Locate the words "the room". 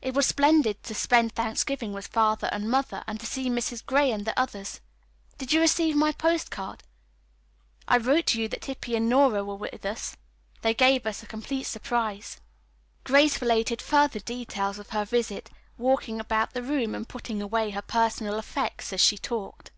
16.54-16.94